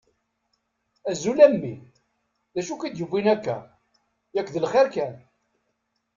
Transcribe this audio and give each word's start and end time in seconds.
Azul 1.11 1.39
a 1.45 1.47
mmi! 1.51 1.75
D 2.53 2.55
acu 2.59 2.73
i 2.75 2.77
k-id-yuwin 2.81 3.27
akka? 3.33 3.57
Yak 4.33 4.47
d 4.53 4.55
lxir 4.63 4.87
kan. 4.93 5.15